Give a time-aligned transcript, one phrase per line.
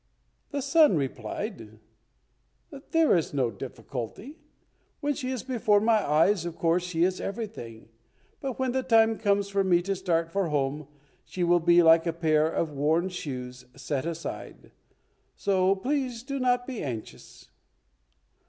[0.49, 1.77] The son replied,
[2.89, 4.39] "There is no difficulty;
[4.99, 7.87] when she is before my eyes, of course she is everything,
[8.39, 10.87] but when the time comes for me to start for home
[11.23, 14.71] she will be like a pair of worn shoes, set aside;
[15.35, 17.51] so please do not be anxious."